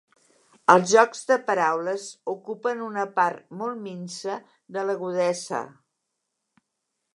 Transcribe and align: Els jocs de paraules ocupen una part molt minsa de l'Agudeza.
Els 0.75 0.93
jocs 0.93 1.19
de 1.31 1.35
paraules 1.49 2.05
ocupen 2.33 2.81
una 2.87 3.05
part 3.19 3.45
molt 3.61 3.81
minsa 3.85 4.41
de 4.79 4.89
l'Agudeza. 4.89 5.63